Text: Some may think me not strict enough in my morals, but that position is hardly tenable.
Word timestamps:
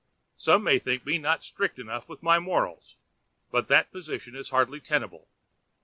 Some 0.35 0.63
may 0.63 0.79
think 0.79 1.05
me 1.05 1.19
not 1.19 1.43
strict 1.43 1.77
enough 1.77 2.09
in 2.09 2.17
my 2.23 2.39
morals, 2.39 2.95
but 3.51 3.67
that 3.67 3.91
position 3.91 4.35
is 4.35 4.49
hardly 4.49 4.79
tenable. 4.79 5.27